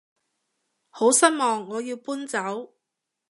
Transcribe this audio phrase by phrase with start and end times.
[0.89, 2.73] 好失望我要搬走